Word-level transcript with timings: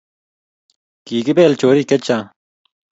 Kikipel 1.05 1.53
chorik 1.59 1.87
chechang 1.89 2.27